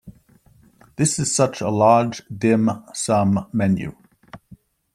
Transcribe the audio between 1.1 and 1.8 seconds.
is such a